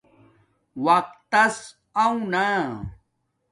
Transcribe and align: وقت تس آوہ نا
وقت 0.85 1.15
تس 1.31 1.55
آوہ 2.03 2.19
نا 2.33 2.45